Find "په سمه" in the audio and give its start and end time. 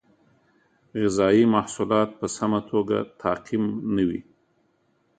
2.19-2.59